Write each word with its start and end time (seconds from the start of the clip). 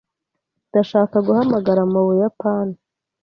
Ndashaka 0.69 1.15
guhamagara 1.27 1.81
mu 1.91 2.01
Buyapani. 2.07 2.75